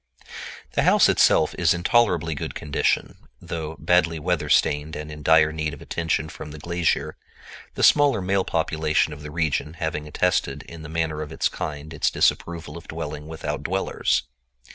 [0.71, 5.51] The house itself is in tolerably good condition, though badly weather stained and in dire
[5.51, 7.17] need of attention from the glazier,
[7.75, 11.93] the smaller male population of the region having attested in the manner of its kind
[11.93, 14.23] its disapproval of dwelling without dwellers.